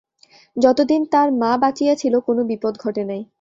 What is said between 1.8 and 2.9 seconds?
ছিল কোনো বিপদ